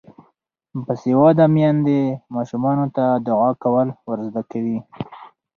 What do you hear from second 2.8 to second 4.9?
ته دعا کول ور زده کوي.